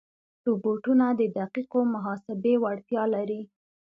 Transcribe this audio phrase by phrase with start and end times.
[0.47, 3.41] روبوټونه د دقیقو محاسبې وړتیا لري.